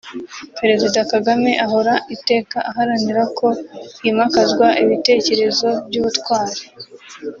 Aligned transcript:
Perezida 0.59 0.99
Kagame 1.11 1.51
ahora 1.65 1.93
iteka 2.15 2.57
aharanira 2.69 3.23
ko 3.37 3.47
himakazwa 4.03 4.67
ibitekerezo 4.83 5.69
by’ubutwari 5.87 6.61